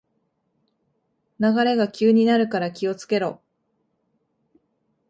[1.39, 3.39] 流れが急になるから気をつけろ